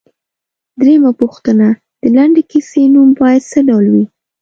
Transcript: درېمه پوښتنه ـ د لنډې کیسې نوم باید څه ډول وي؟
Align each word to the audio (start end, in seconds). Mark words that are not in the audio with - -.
درېمه 0.79 1.11
پوښتنه 1.21 1.67
ـ 1.73 1.77
د 2.01 2.03
لنډې 2.15 2.43
کیسې 2.51 2.83
نوم 2.93 3.09
باید 3.19 3.41
څه 3.51 3.59
ډول 3.69 3.85
وي؟ 3.93 4.05